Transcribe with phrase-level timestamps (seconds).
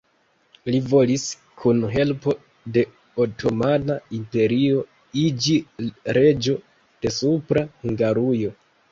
[0.73, 1.23] Li volis,
[1.63, 2.33] kun helpo
[2.77, 2.83] de
[3.25, 4.79] Otomana Imperio,
[5.25, 5.57] iĝi
[6.19, 6.55] reĝo
[7.05, 8.55] de Supra Hungarujo.